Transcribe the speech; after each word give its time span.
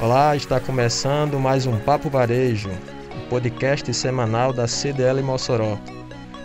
Olá, 0.00 0.36
está 0.36 0.60
começando 0.60 1.38
mais 1.38 1.66
um 1.66 1.78
Papo 1.78 2.10
Varejo, 2.10 2.70
o 2.70 3.28
podcast 3.28 3.92
semanal 3.94 4.52
da 4.52 4.68
CDL 4.68 5.22
Mossoró. 5.22 5.78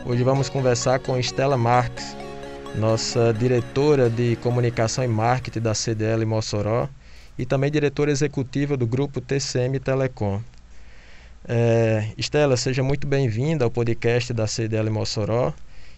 Hoje 0.06 0.24
vamos 0.24 0.50
conversar 0.50 1.00
com 1.00 1.18
Estela 1.18 1.58
Marques, 1.58 2.16
nossa 2.76 3.34
diretora 3.34 4.10
de 4.10 4.36
comunicação 4.38 5.04
e 5.04 5.08
marketing 5.08 5.60
da 5.60 5.74
CDL 5.74 6.26
Mossoró 6.26 6.88
e 7.38 7.46
também 7.46 7.72
diretora 7.72 8.12
executiva 8.12 8.78
do 8.78 8.88
grupo 8.88 9.22
TCM 9.22 9.80
Telecom. 9.80 10.42
É, 11.48 12.10
Estela, 12.18 12.58
seja 12.58 12.84
muito 12.84 13.08
bem-vinda 13.08 13.66
ao 13.66 13.72
podcast 13.72 14.34
da 14.34 14.46
CDL 14.46 14.90
Mossoró. 14.90 15.54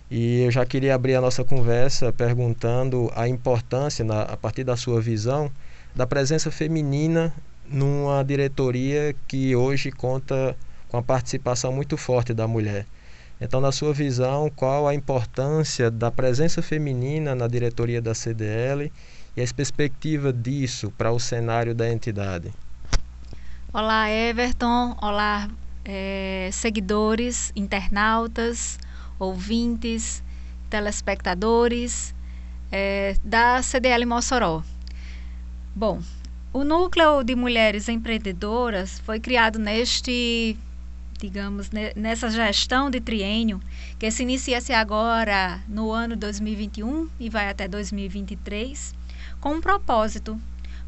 E 0.10 0.44
eu 0.44 0.52
já 0.52 0.66
queria 0.66 0.94
abrir 0.94 1.16
a 1.16 1.22
nossa 1.22 1.44
conversa 1.44 2.12
perguntando 2.12 3.12
a 3.16 3.28
importância, 3.28 4.04
na, 4.04 4.24
a 4.24 4.38
partir 4.38 4.64
da 4.64 4.76
sua 4.76 5.02
visão, 5.02 5.50
da 5.96 6.08
presença 6.08 6.52
feminina 6.52 7.34
numa 7.66 8.24
diretoria 8.24 9.16
que 9.28 9.56
hoje 9.56 9.92
conta 9.92 10.56
com 10.88 10.98
a 10.98 11.02
participação 11.04 11.72
muito 11.72 11.98
forte 11.98 12.34
da 12.34 12.48
mulher. 12.48 12.86
Então, 13.40 13.60
na 13.60 13.72
sua 13.72 13.94
visão, 13.94 14.52
qual 14.56 14.88
a 14.88 14.94
importância 14.94 15.90
da 15.90 16.12
presença 16.12 16.62
feminina 16.62 17.34
na 17.34 17.48
diretoria 17.48 18.02
da 18.02 18.14
CDL 18.14 18.92
e 19.36 19.42
as 19.42 19.52
perspectivas 19.52 20.34
disso 20.36 20.92
para 20.98 21.12
o 21.12 21.20
cenário 21.20 21.74
da 21.74 21.92
entidade? 21.92 22.52
Olá, 23.74 24.12
Everton. 24.12 24.96
Olá, 25.02 25.50
é, 25.86 26.50
seguidores, 26.52 27.52
internautas 27.56 28.78
ouvintes, 29.22 30.24
telespectadores 30.68 32.16
é, 32.72 33.16
da 33.24 33.62
CDL 33.62 34.06
Mossoró. 34.06 34.64
Bom, 35.74 36.02
o 36.52 36.66
núcleo 36.66 37.24
de 37.24 37.34
mulheres 37.34 37.88
empreendedoras 37.88 39.00
foi 39.00 39.22
criado 39.22 39.58
neste, 39.58 40.58
digamos, 41.18 41.70
nessa 41.96 42.30
gestão 42.30 42.90
de 42.90 43.00
triênio, 43.00 43.62
que 43.98 44.12
se 44.12 44.24
inicia-se 44.24 44.74
agora 44.74 45.62
no 45.70 45.90
ano 45.90 46.18
2021 46.18 47.08
e 47.18 47.30
vai 47.30 47.50
até 47.50 47.70
2023, 47.70 48.94
com 49.40 49.54
um 49.54 49.62
propósito, 49.62 50.38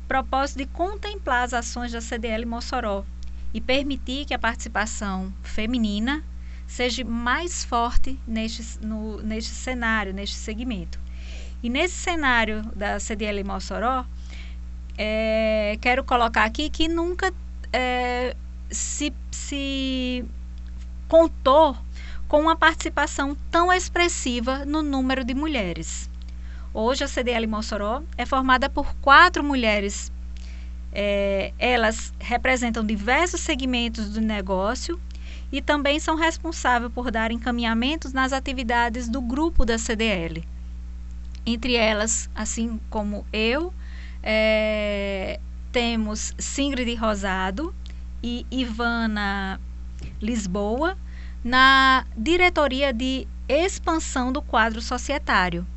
propósito 0.06 0.58
de 0.58 0.66
contemplar 0.66 1.44
as 1.44 1.54
ações 1.54 1.94
da 1.94 2.02
CDL 2.02 2.46
Mossoró 2.46 3.06
e 3.54 3.62
permitir 3.62 4.26
que 4.26 4.34
a 4.34 4.40
participação 4.40 5.34
feminina 5.44 6.22
seja 6.68 7.06
mais 7.06 7.64
forte 7.64 8.20
neste, 8.28 8.86
no, 8.86 9.22
neste 9.22 9.52
cenário, 9.52 10.14
neste 10.14 10.36
segmento. 10.36 11.00
E 11.64 11.70
nesse 11.70 11.96
cenário 11.96 12.64
da 12.76 13.00
CDL 13.00 13.46
Mossoró, 13.46 14.06
é, 14.98 15.78
quero 15.82 16.04
colocar 16.04 16.44
aqui 16.44 16.70
que 16.70 16.88
nunca 16.88 17.34
é, 17.72 18.36
se, 18.70 19.14
se 19.32 20.26
contou 21.08 21.76
com 22.28 22.42
uma 22.42 22.56
participação 22.56 23.38
tão 23.52 23.72
expressiva 23.72 24.66
no 24.66 24.82
número 24.82 25.24
de 25.24 25.34
mulheres. 25.34 26.10
Hoje 26.74 27.04
a 27.04 27.08
CDL 27.08 27.46
Mossoró 27.46 28.02
é 28.18 28.26
formada 28.26 28.68
por 28.70 28.96
quatro 28.96 29.44
mulheres. 29.44 30.12
É, 30.92 31.54
elas 31.60 32.14
representam 32.20 32.86
diversos 32.86 33.42
segmentos 33.42 34.10
do 34.10 34.22
negócio 34.22 35.00
e 35.52 35.62
também 35.62 36.00
são 36.00 36.16
responsáveis 36.16 36.92
por 36.92 37.12
dar 37.12 37.32
encaminhamentos 37.32 38.12
nas 38.12 38.34
atividades 38.34 39.08
do 39.08 39.22
grupo 39.22 39.66
da 39.66 39.78
CDL. 39.78 40.44
Entre 41.46 41.76
elas, 41.76 42.28
assim 42.34 42.80
como 42.90 43.24
eu, 43.32 43.72
é, 44.24 45.40
temos 45.72 46.34
Singrid 46.38 46.96
Rosado 46.96 47.76
e 48.24 48.46
Ivana 48.50 49.60
Lisboa 50.22 50.98
na 51.44 52.06
diretoria 52.16 52.94
de 52.94 53.28
expansão 53.48 54.32
do 54.32 54.42
quadro 54.42 54.82
societário 54.82 55.68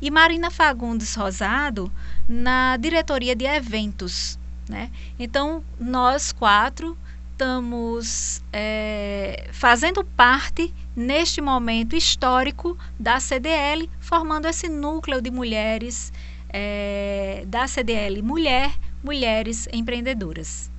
e 0.00 0.10
Marina 0.10 0.50
Fagundes 0.50 1.14
Rosado 1.14 1.90
na 2.28 2.76
diretoria 2.76 3.36
de 3.36 3.44
eventos. 3.44 4.36
Né? 4.68 4.90
Então, 5.16 5.62
nós 5.78 6.32
quatro 6.32 6.98
estamos 7.30 8.42
é, 8.52 9.48
fazendo 9.52 10.04
parte 10.04 10.74
neste 10.94 11.40
momento 11.40 11.96
histórico 11.96 12.76
da 12.98 13.18
CDL, 13.20 13.88
formando 14.00 14.46
esse 14.46 14.68
núcleo 14.68 15.22
de 15.22 15.30
mulheres 15.30 16.12
é, 16.52 17.44
da 17.46 17.66
CDL 17.66 18.22
Mulher, 18.22 18.72
Mulheres 19.02 19.68
Empreendedoras. 19.72 20.70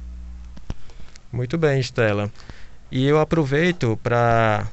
Muito 1.31 1.57
bem, 1.57 1.79
Estela. 1.79 2.31
E 2.91 3.06
eu 3.06 3.19
aproveito 3.19 3.97
para 4.03 4.67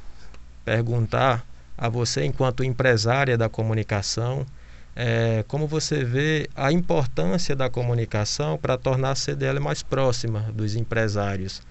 perguntar 0.65 1.45
a 1.77 1.89
você, 1.89 2.25
enquanto 2.25 2.63
empresária 2.63 3.39
da 3.39 3.49
comunicação, 3.49 4.47
é, 4.95 5.43
como 5.49 5.67
você 5.67 6.05
vê 6.05 6.49
a 6.55 6.71
importância 6.71 7.57
da 7.57 7.71
comunicação 7.71 8.59
para 8.59 8.77
tornar 8.77 9.13
a 9.13 9.15
CDL 9.15 9.59
mais 9.59 9.83
próxima 9.83 10.53
dos 10.53 10.77
empresários. 10.77 11.63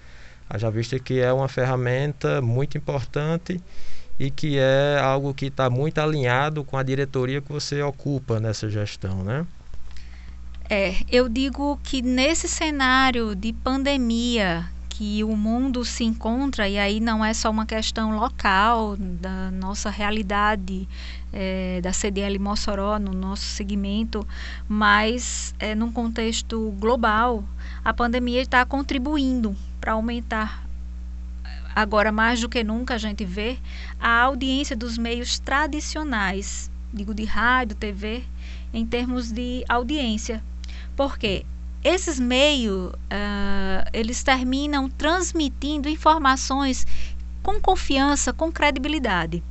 Haja 0.48 0.68
vista 0.68 0.98
que 0.98 1.20
é 1.20 1.32
uma 1.32 1.46
ferramenta 1.46 2.42
muito 2.42 2.76
importante 2.76 3.60
e 4.20 4.30
que 4.30 4.58
é 4.58 5.00
algo 5.02 5.32
que 5.32 5.46
está 5.46 5.70
muito 5.70 5.98
alinhado 5.98 6.62
com 6.62 6.76
a 6.76 6.82
diretoria 6.82 7.40
que 7.40 7.50
você 7.50 7.80
ocupa 7.80 8.38
nessa 8.38 8.68
gestão, 8.68 9.24
né? 9.24 9.46
É, 10.68 10.94
eu 11.10 11.26
digo 11.26 11.80
que 11.82 12.02
nesse 12.02 12.46
cenário 12.46 13.34
de 13.34 13.54
pandemia 13.54 14.68
que 14.90 15.24
o 15.24 15.34
mundo 15.34 15.86
se 15.86 16.04
encontra, 16.04 16.68
e 16.68 16.78
aí 16.78 17.00
não 17.00 17.24
é 17.24 17.32
só 17.32 17.50
uma 17.50 17.64
questão 17.64 18.14
local 18.14 18.94
da 18.98 19.50
nossa 19.50 19.88
realidade 19.88 20.86
é, 21.32 21.80
da 21.80 21.90
CDL 21.90 22.38
Mossoró, 22.38 22.98
no 22.98 23.12
nosso 23.12 23.44
segmento, 23.44 24.26
mas 24.68 25.54
é, 25.58 25.74
num 25.74 25.90
contexto 25.90 26.72
global, 26.78 27.42
a 27.82 27.94
pandemia 27.94 28.42
está 28.42 28.66
contribuindo 28.66 29.56
para 29.80 29.92
aumentar 29.92 30.69
agora 31.74 32.10
mais 32.10 32.40
do 32.40 32.48
que 32.48 32.62
nunca 32.64 32.94
a 32.94 32.98
gente 32.98 33.24
vê 33.24 33.58
a 33.98 34.20
audiência 34.22 34.76
dos 34.76 34.98
meios 34.98 35.38
tradicionais, 35.38 36.70
digo 36.92 37.14
de 37.14 37.24
rádio, 37.24 37.76
TV, 37.76 38.24
em 38.72 38.84
termos 38.86 39.30
de 39.30 39.64
audiência. 39.68 40.42
Porque 40.96 41.44
esses 41.82 42.20
meios, 42.20 42.92
uh, 42.92 43.88
eles 43.92 44.22
terminam 44.22 44.88
transmitindo 44.88 45.88
informações 45.88 46.86
com 47.42 47.60
confiança, 47.60 48.32
com 48.32 48.52
credibilidade. 48.52 49.42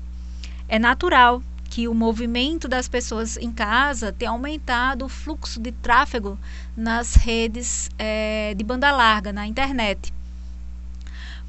É 0.68 0.78
natural 0.78 1.42
que 1.70 1.88
o 1.88 1.94
movimento 1.94 2.68
das 2.68 2.88
pessoas 2.88 3.38
em 3.38 3.52
casa 3.52 4.12
tenha 4.12 4.32
aumentado 4.32 5.06
o 5.06 5.10
fluxo 5.10 5.60
de 5.60 5.72
tráfego 5.72 6.38
nas 6.76 7.16
redes 7.16 7.90
é, 7.98 8.54
de 8.56 8.64
banda 8.64 8.92
larga, 8.92 9.32
na 9.32 9.46
internet. 9.46 10.12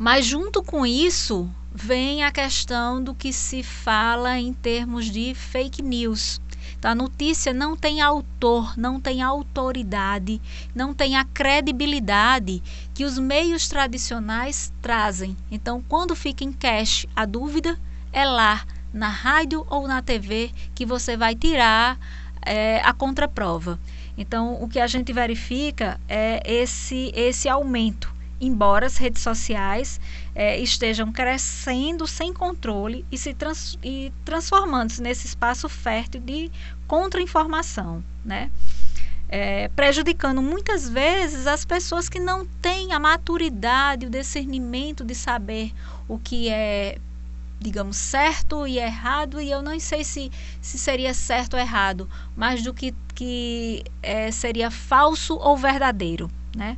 Mas 0.01 0.25
junto 0.25 0.63
com 0.63 0.87
isso 0.87 1.47
vem 1.75 2.25
a 2.25 2.33
questão 2.33 3.05
do 3.05 3.15
que 3.15 3.35
se 3.35 3.63
fala 3.63 4.39
em 4.39 4.51
termos 4.51 5.11
de 5.11 5.35
fake 5.35 5.83
news. 5.83 6.41
Então, 6.79 6.93
a 6.93 6.95
notícia 6.95 7.53
não 7.53 7.77
tem 7.77 8.01
autor, 8.01 8.79
não 8.79 8.99
tem 8.99 9.21
autoridade, 9.21 10.41
não 10.75 10.95
tem 10.95 11.19
a 11.19 11.25
credibilidade 11.27 12.63
que 12.95 13.05
os 13.05 13.19
meios 13.19 13.69
tradicionais 13.69 14.73
trazem. 14.81 15.37
Então, 15.51 15.85
quando 15.87 16.17
fica 16.17 16.45
em 16.45 16.53
cache 16.53 17.07
a 17.15 17.27
dúvida, 17.27 17.79
é 18.11 18.25
lá, 18.25 18.65
na 18.95 19.11
rádio 19.11 19.67
ou 19.69 19.87
na 19.87 20.01
TV, 20.01 20.51
que 20.75 20.87
você 20.87 21.15
vai 21.15 21.35
tirar 21.35 21.99
é, 22.41 22.81
a 22.81 22.95
contraprova. 22.95 23.79
Então, 24.17 24.63
o 24.63 24.67
que 24.67 24.81
a 24.81 24.87
gente 24.87 25.13
verifica 25.13 26.01
é 26.09 26.41
esse, 26.51 27.13
esse 27.15 27.51
aumento 27.51 28.19
embora 28.41 28.87
as 28.87 28.97
redes 28.97 29.23
sociais 29.23 30.01
é, 30.35 30.59
estejam 30.59 31.13
crescendo 31.13 32.07
sem 32.07 32.33
controle 32.33 33.05
e 33.13 33.19
se 33.19 33.35
trans, 33.35 33.79
e 33.83 34.13
transformando-se 34.25 35.03
nesse 35.03 35.27
espaço 35.27 35.69
fértil 35.69 36.21
de 36.21 36.51
contra-informação, 36.87 38.03
né? 38.25 38.51
É, 39.29 39.69
prejudicando 39.69 40.43
muitas 40.43 40.89
vezes 40.89 41.47
as 41.47 41.65
pessoas 41.65 42.09
que 42.09 42.19
não 42.19 42.45
têm 42.45 42.93
a 42.93 42.99
maturidade, 42.99 44.07
o 44.07 44.11
discernimento 44.11 45.05
de 45.05 45.15
saber 45.15 45.73
o 46.09 46.19
que 46.19 46.49
é, 46.49 46.99
digamos, 47.61 47.97
certo 47.97 48.67
e 48.67 48.79
errado, 48.79 49.41
e 49.41 49.51
eu 49.51 49.63
não 49.63 49.79
sei 49.79 50.03
se, 50.03 50.33
se 50.61 50.79
seria 50.79 51.15
certo 51.15 51.55
ou 51.55 51.61
errado, 51.61 52.09
mas 52.35 52.63
do 52.63 52.75
que, 52.75 52.93
que 53.15 53.85
é, 54.03 54.33
seria 54.33 54.69
falso 54.69 55.37
ou 55.37 55.57
verdadeiro, 55.57 56.29
né? 56.57 56.77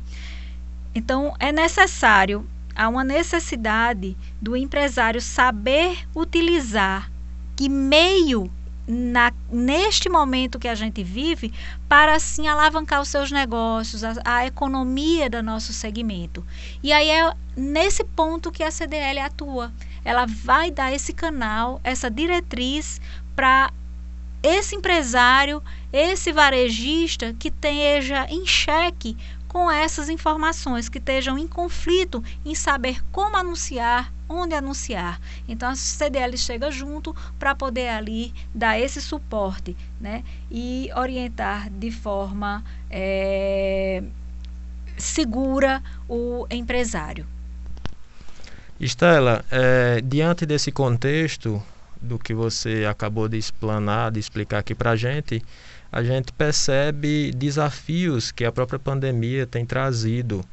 Então, 0.95 1.33
é 1.39 1.51
necessário, 1.51 2.47
há 2.75 2.87
uma 2.87 3.03
necessidade 3.03 4.15
do 4.41 4.55
empresário 4.55 5.21
saber 5.21 6.07
utilizar 6.15 7.11
que 7.55 7.69
meio 7.69 8.51
na, 8.87 9.31
neste 9.49 10.09
momento 10.09 10.59
que 10.59 10.67
a 10.67 10.75
gente 10.75 11.03
vive 11.03 11.53
para 11.87 12.15
assim 12.15 12.47
alavancar 12.47 13.01
os 13.01 13.07
seus 13.07 13.31
negócios, 13.31 14.03
a, 14.03 14.15
a, 14.25 14.45
economia 14.45 15.29
do 15.29 15.41
nosso 15.41 15.71
segmento. 15.71 16.45
E 16.81 16.91
aí 16.91 17.09
é 17.09 17.33
nesse 17.55 18.03
ponto 18.03 18.51
que 18.51 18.63
a 18.63 18.71
CDL 18.71 19.19
atua. 19.19 19.71
Ela 20.03 20.25
vai 20.25 20.69
dar 20.69 20.91
esse 20.91 21.13
canal, 21.13 21.79
essa 21.83 22.11
diretriz 22.11 22.99
para 23.35 23.71
esse 24.41 24.75
empresário, 24.75 25.63
esse 25.93 26.33
varejista 26.33 27.33
que 27.39 27.47
esteja 27.47 28.27
em 28.29 28.45
xeque 28.45 29.15
com 29.53 29.69
essas 29.69 30.09
informações, 30.09 30.89
que 30.89 30.97
estejam 30.97 31.37
em 31.37 31.47
conflito 31.47 32.23
em 32.43 32.55
saber 32.55 33.05
como 33.11 33.37
anunciar, 33.37 34.11
onde 34.27 34.55
anunciar. 34.55 35.21
Então 35.47 35.69
a 35.69 35.75
CDL 35.75 36.35
chega 36.39 36.71
junto 36.71 37.15
para 37.37 37.53
poder 37.53 37.89
ali 37.89 38.33
dar 38.53 38.79
esse 38.79 38.99
suporte 38.99 39.77
né, 40.01 40.23
e 40.49 40.89
orientar 40.95 41.69
de 41.69 41.91
forma 41.91 42.63
é, 42.89 44.01
segura 44.97 45.83
o 46.09 46.47
empresário. 46.49 47.27
Estela, 48.79 49.45
é, 49.51 50.01
diante 50.01 50.47
desse 50.47 50.71
contexto 50.71 51.61
do 52.03 52.19
que 52.19 52.33
você 52.33 52.85
acabou 52.85 53.27
de 53.27 53.37
explanar, 53.37 54.11
de 54.11 54.19
explicar 54.19 54.59
aqui 54.59 54.75
para 54.75 54.91
a 54.91 54.95
gente, 54.95 55.41
a 55.91 56.03
gente 56.03 56.33
percebe 56.33 57.31
desafios 57.31 58.31
que 58.31 58.43
a 58.43 58.51
própria 58.51 58.79
pandemia 58.79 59.47
tem 59.47 59.65
trazido 59.65 60.43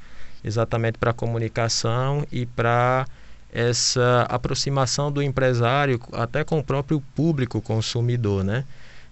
exatamente 0.45 0.99
para 0.99 1.11
a 1.11 1.15
comunicação 1.15 2.27
e 2.31 2.47
para 2.47 3.07
essa 3.53 4.27
aproximação 4.29 5.11
do 5.11 5.23
empresário 5.23 6.01
até 6.13 6.45
com 6.45 6.59
o 6.59 6.65
próprio 6.65 7.01
público 7.15 7.61
consumidor, 7.61 8.45
né? 8.45 8.65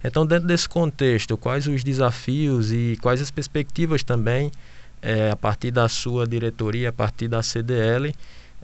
Então, 0.03 0.25
dentro 0.25 0.47
desse 0.47 0.67
contexto, 0.69 1.37
quais 1.37 1.67
os 1.67 1.83
desafios 1.83 2.71
e 2.71 2.97
quais 3.01 3.21
as 3.21 3.29
perspectivas 3.29 4.01
também, 4.01 4.49
é, 5.01 5.31
a 5.31 5.35
partir 5.35 5.71
da 5.71 5.89
sua 5.89 6.25
diretoria, 6.25 6.89
a 6.89 6.93
partir 6.93 7.27
da 7.27 7.43
CDL, 7.43 8.15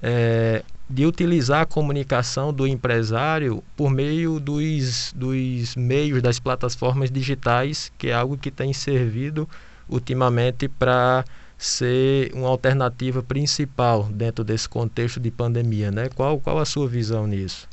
é, 0.01 0.63
de 0.89 1.05
utilizar 1.05 1.61
a 1.61 1.65
comunicação 1.65 2.53
do 2.53 2.67
empresário 2.67 3.63
por 3.75 3.89
meio 3.89 4.39
dos, 4.39 5.11
dos 5.15 5.75
meios 5.75 6.21
das 6.21 6.39
plataformas 6.39 7.09
digitais, 7.09 7.91
que 7.97 8.09
é 8.09 8.13
algo 8.13 8.37
que 8.37 8.51
tem 8.51 8.71
servido 8.71 9.49
ultimamente 9.89 10.67
para 10.67 11.25
ser 11.57 12.31
uma 12.33 12.49
alternativa 12.49 13.23
principal 13.23 14.03
dentro 14.11 14.43
desse 14.43 14.67
contexto 14.67 15.19
de 15.19 15.31
pandemia, 15.31 15.89
né? 15.89 16.09
Qual, 16.13 16.39
qual 16.39 16.59
a 16.59 16.65
sua 16.65 16.87
visão 16.87 17.25
nisso? 17.25 17.67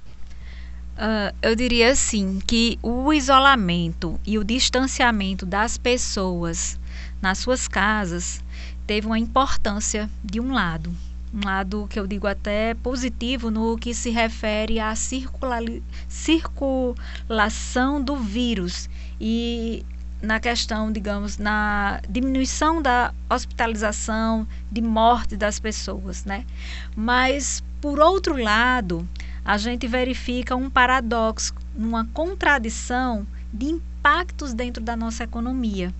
Uh, 0.92 1.34
eu 1.42 1.56
diria 1.56 1.90
assim 1.90 2.38
que 2.46 2.78
o 2.82 3.12
isolamento 3.12 4.20
e 4.26 4.38
o 4.38 4.44
distanciamento 4.44 5.44
das 5.44 5.78
pessoas 5.78 6.78
nas 7.20 7.38
suas 7.38 7.66
casas 7.66 8.42
teve 8.86 9.06
uma 9.06 9.18
importância 9.18 10.08
de 10.22 10.38
um 10.38 10.52
lado, 10.52 10.94
um 11.32 11.40
lado 11.44 11.86
que 11.88 11.98
eu 11.98 12.06
digo 12.06 12.26
até 12.26 12.74
positivo 12.74 13.50
no 13.50 13.78
que 13.78 13.94
se 13.94 14.10
refere 14.10 14.78
à 14.78 14.94
circulação 16.08 16.94
do 18.02 18.16
vírus 18.16 18.90
e 19.20 19.84
na 20.20 20.38
questão, 20.38 20.92
digamos, 20.92 21.38
na 21.38 22.00
diminuição 22.08 22.80
da 22.80 23.12
hospitalização, 23.28 24.46
de 24.70 24.80
morte 24.80 25.36
das 25.36 25.58
pessoas, 25.58 26.24
né? 26.24 26.44
Mas 26.94 27.62
por 27.80 27.98
outro 27.98 28.40
lado, 28.40 29.08
a 29.44 29.58
gente 29.58 29.88
verifica 29.88 30.54
um 30.54 30.70
paradoxo, 30.70 31.52
uma 31.74 32.04
contradição 32.14 33.26
de 33.52 33.66
impactos 33.66 34.54
dentro 34.54 34.80
da 34.80 34.94
nossa 34.94 35.24
economia. 35.24 35.92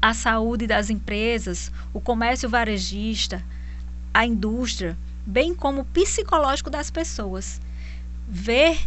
A 0.00 0.14
saúde 0.14 0.66
das 0.66 0.88
empresas, 0.88 1.70
o 1.92 2.00
comércio 2.00 2.48
varejista, 2.48 3.44
a 4.16 4.24
indústria, 4.24 4.96
bem 5.26 5.54
como 5.54 5.82
o 5.82 5.84
psicológico 5.84 6.70
das 6.70 6.90
pessoas. 6.90 7.60
Ver 8.26 8.78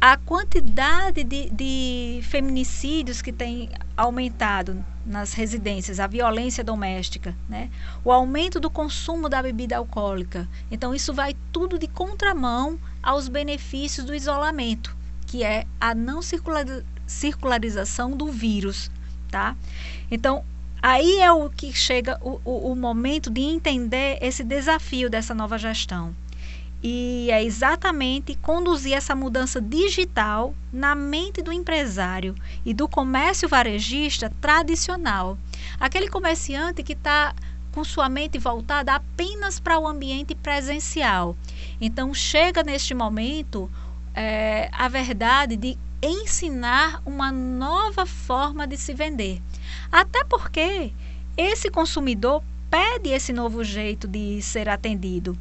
a 0.00 0.16
quantidade 0.16 1.22
de, 1.22 1.50
de 1.50 2.20
feminicídios 2.22 3.20
que 3.20 3.30
tem 3.30 3.68
aumentado 3.94 4.82
nas 5.04 5.34
residências, 5.34 6.00
a 6.00 6.06
violência 6.06 6.64
doméstica, 6.64 7.36
né? 7.46 7.68
o 8.02 8.10
aumento 8.10 8.58
do 8.58 8.70
consumo 8.70 9.28
da 9.28 9.42
bebida 9.42 9.76
alcoólica. 9.76 10.48
Então, 10.70 10.94
isso 10.94 11.12
vai 11.12 11.36
tudo 11.52 11.78
de 11.78 11.86
contramão 11.86 12.78
aos 13.02 13.28
benefícios 13.28 14.06
do 14.06 14.14
isolamento, 14.14 14.96
que 15.26 15.44
é 15.44 15.66
a 15.78 15.94
não 15.94 16.20
circularização 17.06 18.16
do 18.16 18.28
vírus. 18.32 18.90
Tá? 19.30 19.54
Então, 20.10 20.42
Aí 20.82 21.20
é 21.20 21.30
o 21.30 21.48
que 21.48 21.72
chega 21.72 22.18
o, 22.20 22.40
o, 22.44 22.72
o 22.72 22.76
momento 22.76 23.30
de 23.30 23.40
entender 23.40 24.18
esse 24.20 24.42
desafio 24.42 25.08
dessa 25.08 25.32
nova 25.32 25.56
gestão. 25.56 26.12
E 26.82 27.28
é 27.30 27.40
exatamente 27.44 28.34
conduzir 28.34 28.94
essa 28.94 29.14
mudança 29.14 29.60
digital 29.60 30.52
na 30.72 30.96
mente 30.96 31.40
do 31.40 31.52
empresário 31.52 32.34
e 32.64 32.74
do 32.74 32.88
comércio 32.88 33.48
varejista 33.48 34.32
tradicional. 34.40 35.38
Aquele 35.78 36.08
comerciante 36.08 36.82
que 36.82 36.94
está 36.94 37.32
com 37.70 37.84
sua 37.84 38.08
mente 38.08 38.36
voltada 38.36 38.92
apenas 38.92 39.60
para 39.60 39.78
o 39.78 39.86
ambiente 39.86 40.34
presencial. 40.34 41.36
Então, 41.80 42.12
chega 42.12 42.64
neste 42.64 42.92
momento 42.92 43.70
é, 44.12 44.68
a 44.72 44.88
verdade 44.88 45.56
de 45.56 45.78
ensinar 46.02 47.00
uma 47.06 47.30
nova 47.30 48.04
forma 48.04 48.66
de 48.66 48.76
se 48.76 48.92
vender. 48.92 49.40
Até 49.90 50.24
porque 50.24 50.92
esse 51.36 51.70
consumidor 51.70 52.42
pede 52.70 53.10
esse 53.10 53.32
novo 53.32 53.62
jeito 53.62 54.08
de 54.08 54.40
ser 54.42 54.68
atendido, 54.68 55.36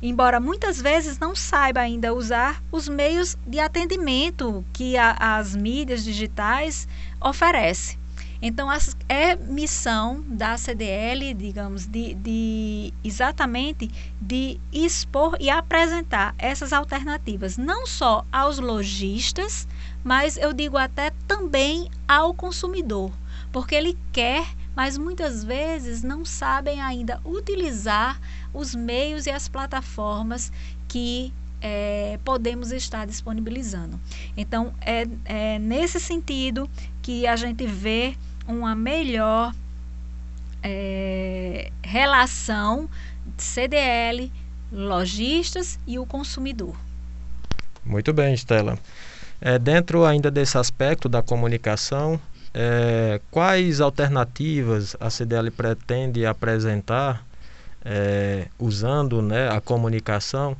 embora 0.00 0.40
muitas 0.40 0.80
vezes 0.80 1.18
não 1.18 1.34
saiba 1.34 1.80
ainda 1.80 2.14
usar 2.14 2.62
os 2.72 2.88
meios 2.88 3.36
de 3.46 3.58
atendimento 3.58 4.64
que 4.72 4.96
a, 4.96 5.16
as 5.38 5.54
mídias 5.54 6.04
digitais 6.04 6.88
oferecem. 7.20 7.98
Então, 8.40 8.68
as, 8.68 8.96
é 9.08 9.34
missão 9.34 10.22
da 10.26 10.56
CDL, 10.58 11.32
digamos, 11.34 11.86
de, 11.86 12.14
de, 12.14 12.92
exatamente 13.02 13.90
de 14.20 14.60
expor 14.72 15.36
e 15.40 15.48
apresentar 15.48 16.34
essas 16.38 16.72
alternativas, 16.72 17.56
não 17.56 17.86
só 17.86 18.24
aos 18.30 18.58
lojistas, 18.58 19.66
mas 20.06 20.36
eu 20.36 20.52
digo 20.52 20.76
até 20.76 21.10
também 21.26 21.90
ao 22.06 22.32
consumidor, 22.32 23.10
porque 23.50 23.74
ele 23.74 23.98
quer, 24.12 24.46
mas 24.76 24.96
muitas 24.96 25.42
vezes 25.42 26.04
não 26.04 26.24
sabem 26.24 26.80
ainda 26.80 27.20
utilizar 27.24 28.20
os 28.54 28.72
meios 28.72 29.26
e 29.26 29.32
as 29.32 29.48
plataformas 29.48 30.52
que 30.86 31.32
é, 31.60 32.20
podemos 32.24 32.70
estar 32.70 33.04
disponibilizando. 33.04 33.98
Então, 34.36 34.72
é, 34.80 35.08
é 35.24 35.58
nesse 35.58 35.98
sentido 35.98 36.70
que 37.02 37.26
a 37.26 37.34
gente 37.34 37.66
vê 37.66 38.16
uma 38.46 38.76
melhor 38.76 39.52
é, 40.62 41.72
relação 41.82 42.88
CDL, 43.36 44.32
lojistas 44.70 45.80
e 45.84 45.98
o 45.98 46.06
consumidor. 46.06 46.76
Muito 47.84 48.12
bem, 48.12 48.34
Estela. 48.34 48.78
É, 49.40 49.58
dentro 49.58 50.04
ainda 50.04 50.30
desse 50.30 50.56
aspecto 50.56 51.08
da 51.08 51.22
comunicação, 51.22 52.18
é, 52.54 53.20
quais 53.30 53.80
alternativas 53.80 54.96
a 54.98 55.10
CDL 55.10 55.50
pretende 55.50 56.24
apresentar 56.24 57.22
é, 57.84 58.48
usando 58.58 59.20
né, 59.20 59.50
a 59.50 59.60
comunicação? 59.60 60.56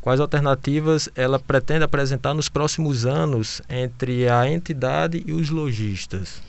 Quais 0.00 0.18
alternativas 0.18 1.10
ela 1.14 1.38
pretende 1.38 1.84
apresentar 1.84 2.32
nos 2.32 2.48
próximos 2.48 3.04
anos 3.04 3.60
entre 3.68 4.28
a 4.28 4.48
entidade 4.48 5.22
e 5.26 5.32
os 5.32 5.50
lojistas? 5.50 6.40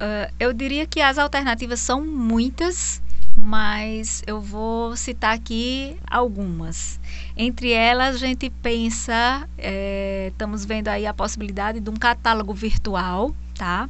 Uh, 0.00 0.32
eu 0.40 0.52
diria 0.54 0.86
que 0.86 1.02
as 1.02 1.18
alternativas 1.18 1.80
são 1.80 2.02
muitas 2.02 3.02
mas 3.40 4.22
eu 4.26 4.38
vou 4.38 4.94
citar 4.96 5.34
aqui 5.34 5.96
algumas. 6.06 7.00
Entre 7.34 7.72
elas, 7.72 8.16
a 8.16 8.18
gente 8.18 8.50
pensa, 8.62 9.48
é, 9.56 10.28
estamos 10.30 10.66
vendo 10.66 10.88
aí 10.88 11.06
a 11.06 11.14
possibilidade 11.14 11.80
de 11.80 11.88
um 11.88 11.94
catálogo 11.94 12.52
virtual, 12.52 13.34
tá? 13.54 13.88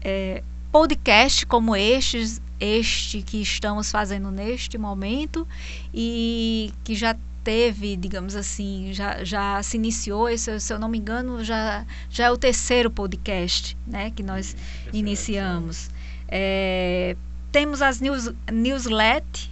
É, 0.00 0.44
podcast 0.70 1.44
como 1.44 1.74
estes, 1.74 2.40
este 2.60 3.20
que 3.20 3.42
estamos 3.42 3.90
fazendo 3.90 4.30
neste 4.30 4.78
momento 4.78 5.46
e 5.92 6.72
que 6.84 6.94
já 6.94 7.16
teve, 7.42 7.96
digamos 7.96 8.36
assim, 8.36 8.92
já, 8.92 9.24
já 9.24 9.60
se 9.60 9.76
iniciou, 9.76 10.28
esse, 10.28 10.60
se 10.60 10.72
eu 10.72 10.78
não 10.78 10.88
me 10.88 10.98
engano, 10.98 11.42
já, 11.42 11.84
já 12.08 12.26
é 12.26 12.30
o 12.30 12.36
terceiro 12.36 12.90
podcast 12.92 13.76
né, 13.86 14.12
que 14.12 14.22
nós 14.22 14.56
iniciamos. 14.92 15.90
É, 16.28 17.16
temos 17.52 17.82
as 17.82 18.00
news, 18.00 18.30
newsletters, 18.50 19.50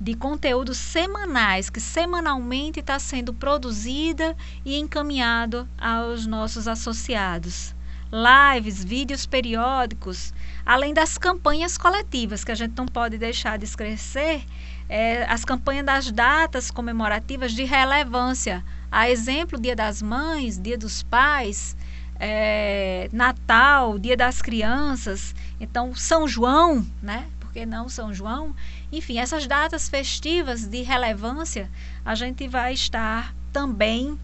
de 0.00 0.14
conteúdos 0.14 0.78
semanais 0.78 1.68
que 1.68 1.78
semanalmente 1.78 2.80
está 2.80 2.98
sendo 2.98 3.34
produzida 3.34 4.34
e 4.64 4.78
encaminhado 4.78 5.68
aos 5.78 6.26
nossos 6.26 6.66
associados. 6.66 7.74
Lives, 8.10 8.82
vídeos 8.82 9.26
periódicos, 9.26 10.32
além 10.64 10.94
das 10.94 11.18
campanhas 11.18 11.76
coletivas 11.76 12.42
que 12.42 12.50
a 12.50 12.54
gente 12.54 12.72
não 12.76 12.86
pode 12.86 13.18
deixar 13.18 13.58
de 13.58 13.66
esquecer, 13.66 14.42
é, 14.88 15.24
as 15.24 15.44
campanhas 15.44 15.84
das 15.84 16.10
datas 16.10 16.70
comemorativas 16.70 17.52
de 17.52 17.64
relevância, 17.64 18.64
a 18.90 19.08
exemplo 19.08 19.60
Dia 19.60 19.76
das 19.76 20.00
Mães, 20.02 20.58
Dia 20.58 20.78
dos 20.78 21.02
Pais, 21.02 21.76
é, 22.18 23.08
Natal, 23.12 23.98
Dia 23.98 24.16
das 24.16 24.42
Crianças, 24.42 25.34
então 25.60 25.94
São 25.94 26.26
João, 26.26 26.84
né? 27.02 27.28
Por 27.50 27.54
que 27.54 27.66
não 27.66 27.88
São 27.88 28.14
João? 28.14 28.54
Enfim, 28.92 29.18
essas 29.18 29.44
datas 29.44 29.88
festivas 29.88 30.68
de 30.68 30.82
relevância 30.82 31.68
a 32.04 32.14
gente 32.14 32.46
vai 32.46 32.72
estar 32.72 33.34
também 33.52 34.16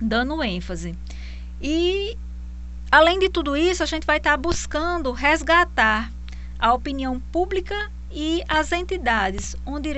dando 0.00 0.40
ênfase. 0.40 0.96
E 1.60 2.16
além 2.92 3.18
de 3.18 3.28
tudo 3.28 3.56
isso, 3.56 3.82
a 3.82 3.86
gente 3.86 4.06
vai 4.06 4.18
estar 4.18 4.36
buscando 4.36 5.10
resgatar 5.10 6.12
a 6.56 6.72
opinião 6.72 7.18
pública 7.18 7.90
e 8.08 8.40
as 8.48 8.70
entidades 8.70 9.56
onde, 9.66 9.90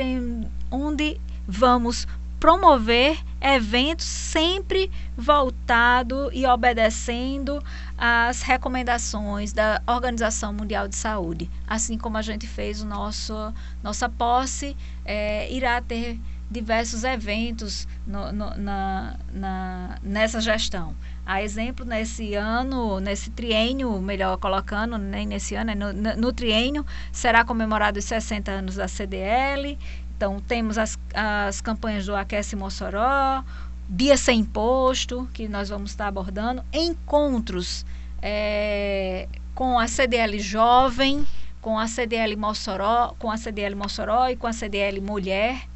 onde 0.70 1.20
vamos 1.46 2.08
promover 2.38 3.18
eventos 3.40 4.06
sempre 4.06 4.90
voltado 5.16 6.30
e 6.32 6.46
obedecendo 6.46 7.62
às 7.96 8.42
recomendações 8.42 9.52
da 9.52 9.80
Organização 9.86 10.52
Mundial 10.52 10.88
de 10.88 10.96
Saúde, 10.96 11.50
assim 11.66 11.96
como 11.96 12.16
a 12.16 12.22
gente 12.22 12.46
fez 12.46 12.82
o 12.82 12.86
nosso 12.86 13.52
nossa 13.82 14.08
posse 14.08 14.76
é, 15.04 15.50
irá 15.52 15.80
ter 15.80 16.18
diversos 16.50 17.02
eventos 17.02 17.88
no, 18.06 18.32
no, 18.32 18.56
na, 18.56 19.16
na, 19.32 19.98
nessa 20.02 20.40
gestão. 20.40 20.94
A 21.24 21.42
exemplo, 21.42 21.84
nesse 21.84 22.34
ano, 22.34 23.00
nesse 23.00 23.30
triênio, 23.30 24.00
melhor 24.00 24.36
colocando, 24.36 24.96
nem 24.96 25.26
nesse 25.26 25.56
ano, 25.56 25.72
é 25.72 25.74
no, 25.74 25.92
no 25.92 26.32
triênio, 26.32 26.86
será 27.10 27.44
comemorado 27.44 27.98
os 27.98 28.04
60 28.04 28.50
anos 28.50 28.76
da 28.76 28.86
CDL, 28.86 29.76
então, 30.16 30.40
temos 30.40 30.78
as, 30.78 30.98
as 31.12 31.60
campanhas 31.60 32.06
do 32.06 32.16
Aquece 32.16 32.56
Mossoró, 32.56 33.44
Dia 33.86 34.16
Sem 34.16 34.40
Imposto, 34.40 35.28
que 35.34 35.46
nós 35.46 35.68
vamos 35.68 35.90
estar 35.90 36.08
abordando, 36.08 36.64
encontros 36.72 37.84
é, 38.22 39.28
com 39.54 39.78
a 39.78 39.86
CDL 39.86 40.38
Jovem, 40.40 41.26
com 41.60 41.78
a 41.78 41.86
CDL 41.86 42.34
Mossoró, 42.34 43.14
com 43.18 43.30
a 43.30 43.36
CDL 43.36 43.74
Mossoró 43.74 44.28
e 44.30 44.36
com 44.36 44.46
a 44.46 44.54
CDL 44.54 45.02
Mulher. 45.02 45.68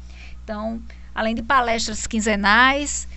Então, 0.43 0.81
além 1.13 1.35
de 1.35 1.43
palestras 1.43 2.07
quinzenais, 2.07 3.07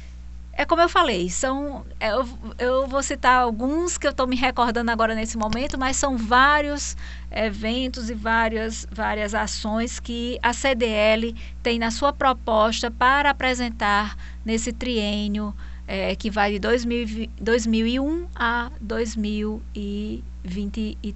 é 0.57 0.65
como 0.65 0.81
eu 0.81 0.89
falei, 0.89 1.29
são 1.29 1.85
é, 1.99 2.13
eu, 2.13 2.29
eu 2.59 2.87
vou 2.87 3.03
citar 3.03 3.43
alguns 3.43 3.99
que 3.99 4.07
eu 4.07 4.13
estou 4.13 4.27
me 4.27 4.37
recordando 4.37 4.91
agora 4.91 5.15
nesse 5.15 5.37
momento, 5.37 5.79
mas 5.79 5.97
são 5.97 6.17
vários 6.17 6.97
eventos 7.31 8.09
e 8.09 8.15
várias, 8.15 8.87
várias 8.91 9.35
ações 9.35 9.99
que 9.99 10.39
a 10.43 10.53
CDL 10.53 11.35
tem 11.63 11.79
na 11.79 11.91
sua 11.91 12.13
proposta 12.13 12.91
para 12.91 13.31
apresentar 13.31 14.17
nesse 14.45 14.73
triênio 14.73 15.55
é, 15.87 16.15
que 16.15 16.31
vai 16.31 16.53
de 16.53 16.59
2000, 16.61 17.31
2001 17.41 18.29
a 18.35 18.71
2023. 18.81 21.15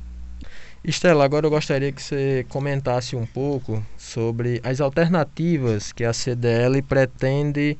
Estela, 0.85 1.25
agora 1.25 1.47
eu 1.47 1.51
gostaria 1.51 1.93
que 1.93 2.03
você 2.03 2.45
comentasse 2.49 3.15
um 3.15 3.27
pouco 3.27 3.85
sobre 3.97 4.61
as 4.65 4.81
alternativas 4.81 5.93
que 5.93 6.05
a 6.05 6.13
CDL 6.13 6.83
pretende 6.83 7.79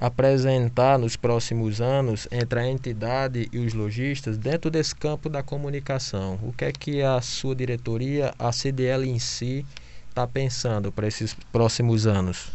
apresentar 0.00 0.98
nos 0.98 1.14
próximos 1.14 1.78
anos 1.78 2.26
entre 2.32 2.58
a 2.58 2.66
entidade 2.66 3.50
e 3.52 3.58
os 3.58 3.74
lojistas 3.74 4.38
dentro 4.38 4.70
desse 4.70 4.96
campo 4.96 5.28
da 5.28 5.42
comunicação? 5.42 6.38
O 6.42 6.54
que 6.54 6.64
é 6.64 6.72
que 6.72 7.02
a 7.02 7.20
sua 7.20 7.54
diretoria, 7.54 8.32
a 8.38 8.50
CDL 8.50 9.06
em 9.06 9.18
si, 9.18 9.66
está 10.08 10.26
pensando 10.26 10.90
para 10.90 11.06
esses 11.06 11.34
próximos 11.52 12.06
anos? 12.06 12.50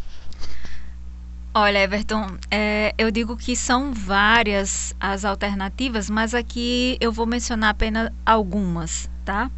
Olha, 1.54 1.84
Everton, 1.84 2.36
é, 2.50 2.94
eu 2.98 3.12
digo 3.12 3.38
que 3.38 3.56
são 3.56 3.94
várias 3.94 4.96
as 5.00 5.24
alternativas, 5.24 6.10
mas 6.10 6.34
aqui 6.34 6.98
eu 7.00 7.12
vou 7.12 7.28
mencionar 7.28 7.70
apenas 7.70 8.12
algumas, 8.26 9.10
tá? 9.24 9.52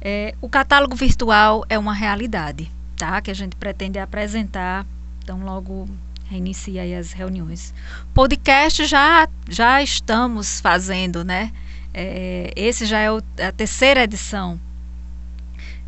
É, 0.00 0.34
o 0.40 0.48
catálogo 0.48 0.94
virtual 0.94 1.64
é 1.68 1.76
uma 1.76 1.92
realidade, 1.92 2.70
tá? 2.96 3.20
Que 3.20 3.32
a 3.32 3.34
gente 3.34 3.56
pretende 3.56 3.98
apresentar, 3.98 4.86
então 5.22 5.44
logo 5.44 5.88
reinicia 6.28 6.82
aí 6.82 6.94
as 6.94 7.12
reuniões. 7.12 7.72
Podcast 8.12 8.84
já, 8.86 9.28
já 9.48 9.82
estamos 9.82 10.60
fazendo, 10.60 11.24
né? 11.24 11.52
É, 11.92 12.52
esse 12.54 12.84
já 12.84 13.00
é 13.00 13.10
o, 13.10 13.18
a 13.38 13.52
terceira 13.52 14.04
edição. 14.04 14.60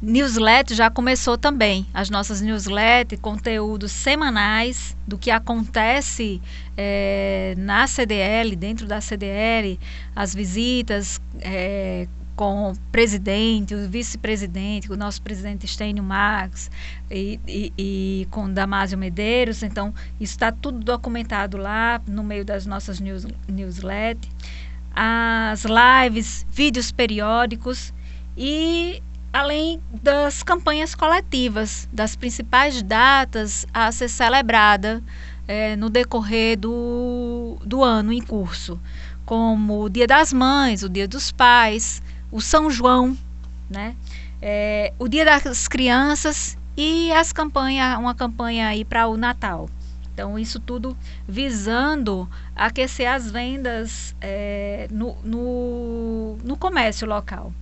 Newsletter 0.01 0.77
já 0.77 0.89
começou 0.89 1.37
também. 1.37 1.87
As 1.93 2.09
nossas 2.09 2.41
newsletters, 2.41 3.21
conteúdos 3.21 3.91
semanais 3.91 4.97
do 5.07 5.19
que 5.19 5.31
acontece 5.31 6.41
é, 6.77 7.55
na 7.59 7.87
CDL, 7.87 8.55
dentro 8.55 8.87
da 8.87 9.01
CDL, 9.01 9.79
as 10.15 10.33
visitas, 10.35 11.21
é, 11.41 12.07
com 12.39 12.71
o 12.71 12.77
presidente, 12.93 13.75
o 13.75 13.89
vice-presidente, 13.89 14.93
o 14.93 14.97
nosso 14.97 15.21
presidente 15.21 15.67
Stênio 15.67 16.05
Marx 16.05 16.71
e, 17.11 17.41
e, 17.49 17.73
e, 17.77 18.29
com 18.31 18.49
Damásio 18.49 18.97
Medeiros. 18.97 19.65
Então, 19.65 19.93
isso 20.21 20.35
está 20.35 20.53
tudo 20.53 20.79
documentado 20.79 21.57
lá 21.57 22.01
no 22.07 22.23
meio 22.23 22.45
das 22.45 22.65
nossas 22.65 23.01
news, 23.01 23.27
newsletters. 23.49 24.33
As 24.95 25.65
lives, 25.65 26.47
vídeos 26.49 26.93
periódicos 26.93 27.93
e 28.37 29.03
além 29.33 29.81
das 30.01 30.45
campanhas 30.45 30.95
coletivas, 30.95 31.89
das 31.93 32.15
principais 32.15 32.81
datas 32.85 33.67
a 33.75 33.91
ser 33.91 34.09
celebrada 34.09 35.03
é, 35.49 35.75
no 35.75 35.91
decorrer 35.91 36.57
do, 36.57 37.59
do 37.67 37.83
ano 37.83 38.13
em 38.13 38.23
curso, 38.23 38.79
como 39.27 39.83
o 39.83 39.89
Dia 39.89 40.07
das 40.07 40.33
Mães, 40.33 40.85
o 40.85 40.89
Dia 40.89 41.09
dos 41.09 41.33
Pais, 41.33 42.01
o 42.31 42.41
São 42.41 42.71
João, 42.71 43.17
né? 43.69 43.95
É, 44.41 44.93
o 44.99 45.09
Dia 45.09 45.25
das 45.25 45.67
Crianças 45.67 46.57
e 46.77 47.11
as 47.13 47.33
campanhas, 47.33 47.99
uma 47.99 48.15
campanha 48.15 48.69
aí 48.69 48.85
para 48.85 49.09
o 49.09 49.17
Natal. 49.17 49.69
Então, 50.13 50.39
isso 50.39 50.59
tudo 50.59 50.97
visando 51.29 52.29
aquecer 52.55 53.09
as 53.09 53.31
vendas 53.31 54.17
é, 54.21 54.89
no, 54.91 55.17
no, 55.23 56.37
no 56.43 56.57
comércio 56.57 57.07
local. 57.07 57.53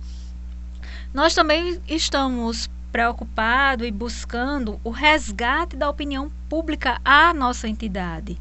Nós 1.13 1.35
também 1.35 1.79
estamos 1.87 2.69
preocupados 2.91 3.87
e 3.87 3.91
buscando 3.91 4.79
o 4.83 4.89
resgate 4.89 5.75
da 5.75 5.89
opinião 5.89 6.31
pública 6.49 6.99
à 7.05 7.33
nossa 7.33 7.67
entidade. 7.67 8.39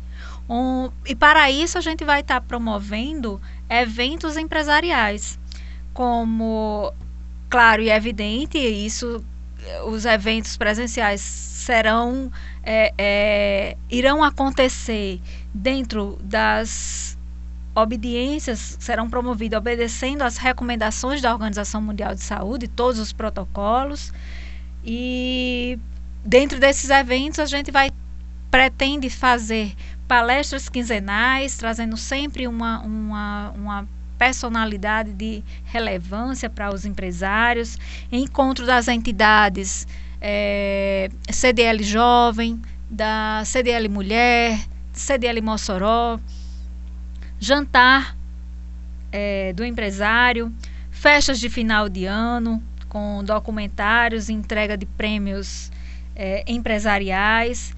Um, 0.49 0.91
e 1.05 1.15
para 1.15 1.51
isso 1.51 1.77
a 1.77 1.81
gente 1.81 2.05
vai 2.05 2.21
estar 2.21 2.41
promovendo 2.41 3.41
eventos 3.69 4.37
empresariais 4.37 5.39
como 5.97 6.93
claro 7.49 7.81
e 7.81 7.89
evidente, 7.89 8.59
isso 8.59 9.25
os 9.87 10.05
eventos 10.05 10.55
presenciais 10.55 11.23
serão 11.23 12.31
é, 12.63 12.93
é, 12.99 13.77
irão 13.91 14.23
acontecer 14.23 15.19
dentro 15.55 16.19
das 16.23 17.17
obediências 17.75 18.77
serão 18.79 19.09
promovidas 19.09 19.59
obedecendo 19.59 20.21
às 20.21 20.37
recomendações 20.37 21.23
da 21.23 21.33
Organização 21.33 21.81
Mundial 21.81 22.15
de 22.15 22.23
Saúde, 22.23 22.69
todos 22.69 23.01
os 23.01 23.13
protocolos. 23.13 24.13
E 24.85 25.79
dentro 26.23 26.61
desses 26.61 26.91
eventos 26.91 27.39
a 27.39 27.47
gente 27.47 27.71
vai 27.71 27.91
pretende 28.51 29.09
fazer 29.09 29.75
palestras 30.07 30.69
quinzenais, 30.69 31.57
trazendo 31.57 31.97
sempre 31.97 32.47
uma, 32.47 32.81
uma, 32.81 33.51
uma 33.51 33.89
personalidade 34.19 35.13
de 35.13 35.43
relevância 35.65 36.49
para 36.49 36.73
os 36.73 36.85
empresários, 36.85 37.79
encontro 38.11 38.67
das 38.67 38.89
entidades 38.89 39.87
é, 40.21 41.11
CDL 41.31 41.83
Jovem, 41.83 42.61
da 42.91 43.43
CDL 43.45 43.89
Mulher, 43.89 44.59
CDL 44.93 45.41
Mossoró, 45.43 46.19
jantar 47.39 48.17
é, 49.13 49.53
do 49.53 49.65
empresário, 49.65 50.53
festas 50.91 51.39
de 51.39 51.49
final 51.49 51.89
de 51.89 52.07
ano 52.07 52.63
com 52.89 53.23
documentários, 53.23 54.31
entrega 54.31 54.77
de 54.77 54.87
prêmios 54.87 55.71
é, 56.15 56.43
empresariais, 56.47 57.76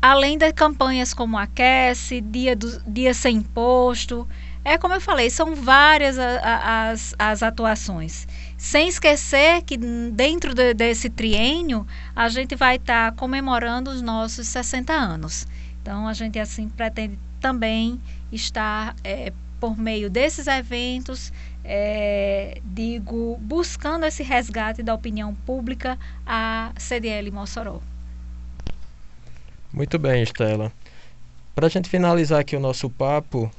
além 0.00 0.38
de 0.38 0.52
campanhas 0.52 1.12
como 1.12 1.36
Aquece, 1.36 2.20
Dia, 2.20 2.54
do, 2.54 2.80
Dia 2.86 3.12
Sem 3.12 3.38
Imposto, 3.38 4.26
é 4.64 4.76
como 4.76 4.94
eu 4.94 5.00
falei, 5.00 5.30
são 5.30 5.54
várias 5.54 6.18
as, 6.18 7.14
as 7.18 7.42
atuações. 7.42 8.26
Sem 8.56 8.88
esquecer 8.88 9.62
que 9.62 9.76
dentro 9.76 10.54
de, 10.54 10.74
desse 10.74 11.08
triênio 11.08 11.86
a 12.14 12.28
gente 12.28 12.54
vai 12.54 12.76
estar 12.76 13.12
tá 13.12 13.16
comemorando 13.16 13.90
os 13.90 14.02
nossos 14.02 14.46
60 14.48 14.92
anos. 14.92 15.46
Então 15.80 16.06
a 16.06 16.12
gente 16.12 16.38
assim 16.38 16.68
pretende 16.68 17.18
também 17.40 18.00
estar 18.30 18.94
é, 19.02 19.32
por 19.58 19.78
meio 19.78 20.10
desses 20.10 20.46
eventos, 20.46 21.32
é, 21.64 22.60
digo, 22.64 23.38
buscando 23.40 24.04
esse 24.04 24.22
resgate 24.22 24.82
da 24.82 24.94
opinião 24.94 25.34
pública 25.34 25.98
à 26.26 26.72
CDL 26.76 27.30
Mossoró. 27.30 27.80
Muito 29.72 29.98
bem, 29.98 30.22
Estela. 30.22 30.72
Para 31.54 31.66
a 31.66 31.68
gente 31.68 31.90
finalizar 31.90 32.40
aqui 32.40 32.56
o 32.56 32.60
nosso 32.60 32.88
papo, 32.88 33.50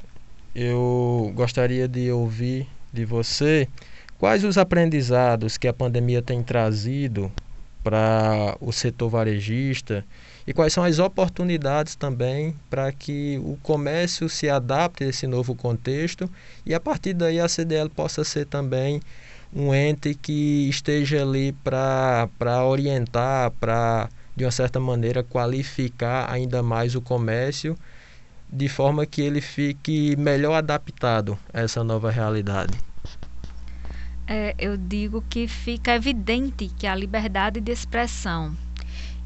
eu 0.56 1.32
gostaria 1.36 1.88
de 1.88 2.12
ouvir 2.12 2.68
de 2.92 3.06
você 3.06 3.68
quais 4.18 4.44
os 4.44 4.58
aprendizados 4.58 5.56
que 5.56 5.68
a 5.68 5.74
pandemia 5.74 6.20
tem 6.22 6.42
trazido 6.42 7.32
para 7.84 8.58
o 8.60 8.72
setor 8.72 9.10
varejista 9.10 10.04
e 10.48 10.52
quais 10.52 10.74
são 10.74 10.84
as 10.84 10.98
oportunidades 10.98 11.96
também 11.96 12.56
para 12.72 12.92
que 12.92 13.40
o 13.44 13.56
comércio 13.62 14.28
se 14.28 14.50
adapte 14.50 15.04
a 15.04 15.08
esse 15.08 15.28
novo 15.28 15.54
contexto 15.54 16.30
e 16.66 16.74
a 16.74 16.80
partir 16.80 17.14
daí 17.14 17.40
a 17.40 17.48
CDL 17.48 17.90
possa 17.90 18.24
ser 18.24 18.48
também 18.48 19.00
um 19.54 19.74
ente 19.74 20.16
que 20.16 20.68
esteja 20.70 21.22
ali 21.22 21.52
para 21.64 22.28
orientar, 22.66 23.52
para 23.60 24.10
de 24.40 24.46
uma 24.46 24.52
certa 24.52 24.80
maneira 24.80 25.22
qualificar 25.22 26.32
ainda 26.32 26.64
mais 26.64 26.96
o 26.96 27.02
comércio 27.02 27.78
de 28.50 28.70
forma 28.70 29.06
que 29.06 29.22
ele 29.22 29.42
fique 29.42 30.16
melhor 30.16 30.54
adaptado 30.54 31.38
a 31.54 31.60
essa 31.60 31.84
nova 31.84 32.10
realidade. 32.10 32.72
É, 34.26 34.56
eu 34.58 34.78
digo 34.78 35.22
que 35.30 35.46
fica 35.46 35.94
evidente 35.94 36.70
que 36.70 36.88
a 36.88 36.96
liberdade 36.96 37.60
de 37.60 37.70
expressão 37.70 38.56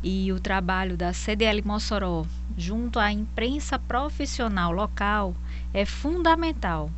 e 0.02 0.32
o 0.32 0.40
trabalho 0.40 0.98
da 0.98 1.14
CDL 1.14 1.62
Mossoró 1.64 2.26
junto 2.58 2.98
à 2.98 3.12
imprensa 3.12 3.78
profissional 3.78 4.72
local 4.72 5.36
é 5.76 5.86
fundamental 5.86 6.90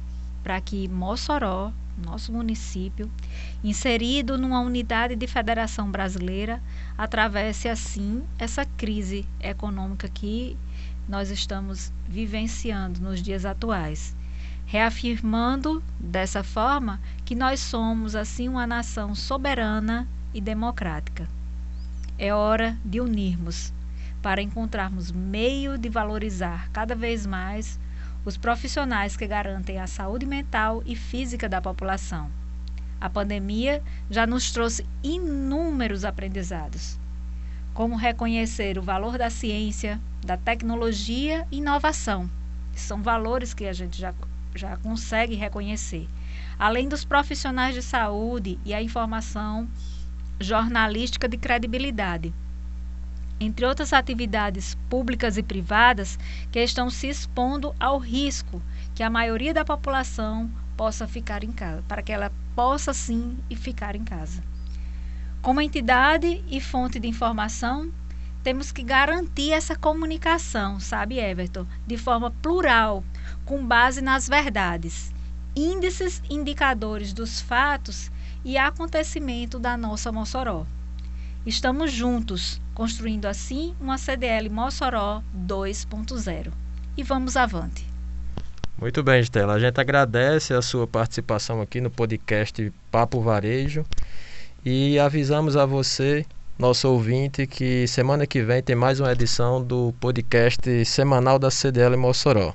para 0.42 0.62
que 0.62 0.88
Mossoró, 0.88 1.74
nosso 1.98 2.32
município, 2.32 3.10
inserido 3.64 4.38
numa 4.38 4.60
unidade 4.60 5.16
de 5.16 5.28
federação 5.28 5.90
brasileira, 5.90 6.62
atravesse 6.98 7.68
assim 7.68 8.24
essa 8.38 8.66
crise 8.66 9.26
econômica 9.40 10.08
que 10.10 10.58
nós 11.08 11.30
estamos 11.30 11.94
vivenciando 12.08 13.00
nos 13.00 13.22
dias 13.22 13.46
atuais, 13.46 14.16
reafirmando 14.66 15.84
dessa 16.00 16.44
forma 16.44 17.00
que 17.24 17.36
nós 17.36 17.60
somos 17.60 18.16
assim 18.16 18.50
uma 18.50 18.66
nação 18.66 19.14
soberana 19.14 20.08
e 20.34 20.42
democrática. 20.42 21.28
É 22.18 22.34
hora 22.34 22.78
de 22.84 23.00
unirmos 23.00 23.74
para 24.22 24.42
encontrarmos 24.42 25.12
meio 25.12 25.78
de 25.78 25.88
valorizar 25.88 26.70
cada 26.72 26.96
vez 26.96 27.26
mais 27.26 27.80
os 28.26 28.36
profissionais 28.38 29.16
que 29.16 29.28
garantem 29.28 29.80
a 29.80 29.86
saúde 29.86 30.26
mental 30.26 30.82
e 30.86 30.96
física 30.96 31.48
da 31.48 31.62
população. 31.62 32.30
A 33.00 33.08
pandemia 33.08 33.84
já 34.10 34.26
nos 34.26 34.52
trouxe 34.52 34.84
inúmeros 35.04 36.04
aprendizados, 36.04 37.00
como 37.74 37.96
reconhecer 37.96 38.80
o 38.80 38.82
valor 38.82 39.18
da 39.18 39.30
ciência, 39.30 40.02
da 40.26 40.36
tecnologia 40.36 41.48
e 41.52 41.58
inovação. 41.58 42.30
São 42.74 43.04
valores 43.04 43.54
que 43.54 43.68
a 43.68 43.74
gente 43.74 44.00
já, 44.00 44.14
já 44.56 44.76
consegue 44.78 45.36
reconhecer. 45.36 46.08
Além 46.58 46.90
dos 46.90 47.06
profissionais 47.06 47.76
de 47.76 47.84
saúde 47.84 48.58
e 48.66 48.74
a 48.74 48.82
informação 48.82 49.68
jornalística 50.40 51.30
de 51.30 51.38
credibilidade. 51.38 52.34
Entre 53.40 53.66
outras 53.66 53.92
atividades 53.92 54.78
públicas 54.90 55.38
e 55.38 55.44
privadas 55.44 56.18
que 56.52 56.60
estão 56.60 56.90
se 56.90 57.08
expondo 57.08 57.76
ao 57.80 57.98
risco 57.98 58.62
que 58.94 59.04
a 59.04 59.10
maioria 59.10 59.54
da 59.54 59.66
população 59.66 60.50
possa 60.78 61.08
ficar 61.08 61.44
em 61.44 61.52
casa, 61.52 61.84
para 61.88 62.02
que 62.02 62.14
ela 62.14 62.32
possa 62.56 62.94
sim 62.94 63.38
e 63.50 63.56
ficar 63.56 63.96
em 63.96 64.04
casa. 64.04 64.42
Como 65.42 65.62
entidade 65.62 66.44
e 66.50 66.62
fonte 66.62 67.00
de 67.00 67.08
informação, 67.08 67.92
temos 68.42 68.72
que 68.72 68.84
garantir 68.84 69.52
essa 69.52 69.76
comunicação, 69.76 70.80
sabe, 70.80 71.20
Everton, 71.20 71.68
de 71.86 71.98
forma 71.98 72.32
plural, 72.32 73.04
com 73.44 73.66
base 73.66 74.02
nas 74.02 74.30
verdades, 74.30 75.14
índices 75.56 76.22
indicadores 76.30 77.12
dos 77.12 77.42
fatos 77.42 78.12
e 78.44 78.58
acontecimento 78.58 79.60
da 79.60 79.76
nossa 79.76 80.12
Mossoró. 80.12 80.66
Estamos 81.46 81.92
juntos, 81.92 82.60
construindo 82.74 83.28
assim 83.28 83.76
uma 83.80 84.00
CDL 84.00 84.50
Mossoró 84.50 85.22
2.0. 85.48 86.52
E 86.98 87.04
vamos 87.04 87.38
avante. 87.38 87.86
Muito 88.80 89.04
bem, 89.04 89.20
Estela. 89.20 89.54
A 89.54 89.60
gente 89.60 89.80
agradece 89.80 90.56
a 90.56 90.62
sua 90.62 90.88
participação 90.88 91.62
aqui 91.62 91.80
no 91.80 91.92
podcast 91.92 92.74
Papo 92.90 93.22
Varejo 93.22 93.86
e 94.66 94.98
avisamos 94.98 95.56
a 95.56 95.68
você 95.68 96.26
nosso 96.58 96.90
ouvinte 96.90 97.46
que 97.46 97.88
semana 97.88 98.26
que 98.26 98.42
vem 98.42 98.64
tem 98.64 98.76
mais 98.76 99.00
uma 99.00 99.12
edição 99.12 99.64
do 99.64 99.94
podcast 100.00 100.84
semanal 100.86 101.38
da 101.38 101.52
CDL 101.52 101.96
Mossoró. 101.96 102.54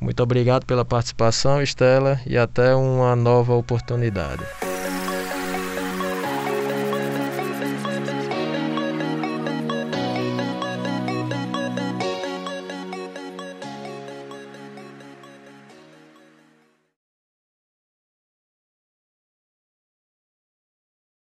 Muito 0.00 0.22
obrigado 0.22 0.64
pela 0.66 0.84
participação, 0.84 1.60
Estela, 1.60 2.20
e 2.26 2.38
até 2.38 2.74
uma 2.74 3.16
nova 3.16 3.54
oportunidade. 3.54 4.44